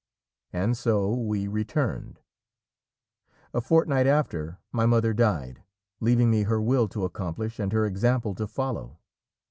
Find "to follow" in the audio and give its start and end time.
8.33-8.97